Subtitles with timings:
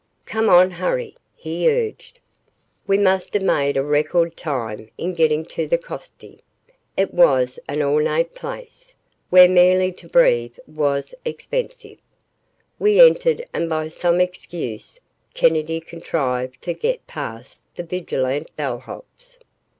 [0.25, 2.17] "Come on hurry!" he urged.
[2.87, 6.39] We must have made record time in getting to the Coste.
[6.97, 8.95] It was an ornate place,
[9.29, 11.99] where merely to breathe was expensive.
[12.79, 14.99] We entered and by some excuse
[15.35, 19.37] Kennedy contrived to get past the vigilant bellhops.